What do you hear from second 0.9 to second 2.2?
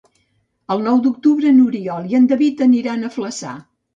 d'octubre n'Oriol i